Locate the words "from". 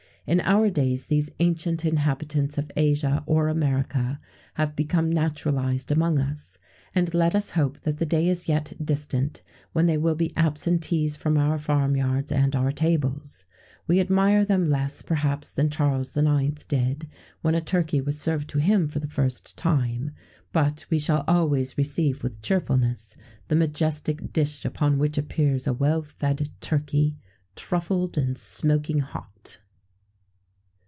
11.17-11.39